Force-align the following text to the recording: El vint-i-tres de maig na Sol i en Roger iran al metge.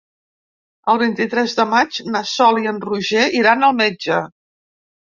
El 0.93 0.99
vint-i-tres 1.01 1.53
de 1.59 1.67
maig 1.75 2.01
na 2.17 2.23
Sol 2.33 2.59
i 2.65 2.73
en 2.75 2.83
Roger 2.89 3.29
iran 3.45 3.71
al 3.71 3.81
metge. 3.87 4.27